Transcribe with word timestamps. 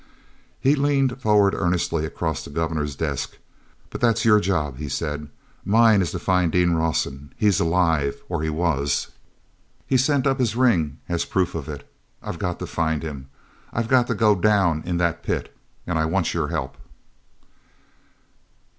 He 0.59 0.73
leaned 0.73 1.21
forward 1.21 1.53
earnestly 1.53 2.07
across 2.07 2.43
the 2.43 2.49
Governor's 2.49 2.95
desk. 2.95 3.37
"But 3.91 4.01
that's 4.01 4.25
your 4.25 4.39
job," 4.39 4.77
he 4.79 4.89
said. 4.89 5.27
"Mine 5.63 6.01
is 6.01 6.09
to 6.09 6.17
find 6.17 6.51
Dean 6.51 6.71
Rawson. 6.71 7.33
He's 7.37 7.59
alive, 7.59 8.19
or 8.27 8.41
he 8.41 8.49
was. 8.49 9.09
He 9.85 9.97
sent 9.97 10.25
up 10.25 10.39
his 10.39 10.55
ring 10.55 10.97
as 11.07 11.23
proof 11.23 11.53
of 11.53 11.69
it. 11.69 11.87
I've 12.23 12.39
got 12.39 12.57
to 12.57 12.65
find 12.65 13.03
him—I've 13.03 13.87
got 13.89 14.07
to 14.07 14.15
go 14.15 14.33
down 14.33 14.81
in 14.87 14.97
that 14.97 15.21
pit 15.21 15.55
and 15.85 15.99
I 15.99 16.05
want 16.05 16.33
your 16.33 16.47
help." 16.47 16.77